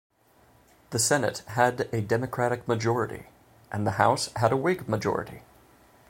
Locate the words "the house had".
3.85-4.51